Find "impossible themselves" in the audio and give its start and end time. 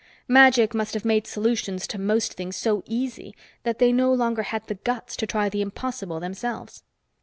5.61-6.81